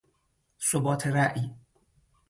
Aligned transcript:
ثبات 0.59 1.07
رأی 1.07 1.51